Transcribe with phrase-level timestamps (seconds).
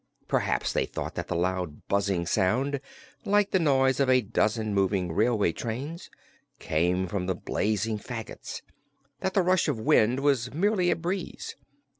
[0.27, 2.81] Perhaps they thought that the loud buzzing sound
[3.23, 6.09] like the noise of a dozen moving railway trains
[6.57, 8.63] came from the blazing fagots;
[9.19, 11.55] that the rush of wind was merely a breeze.